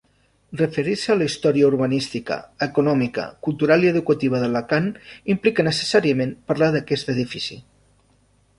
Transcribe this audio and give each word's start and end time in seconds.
Referir-se 0.59 1.09
a 1.13 1.15
la 1.17 1.25
història 1.31 1.67
urbanística, 1.67 2.37
econòmica, 2.67 3.27
cultural 3.49 3.87
i 3.87 3.91
educativa 3.91 4.41
d’Alacant 4.45 4.89
implica 5.37 5.69
necessàriament 5.71 6.35
parlar 6.49 6.71
d’aquest 6.79 7.17
edifici. 7.17 7.63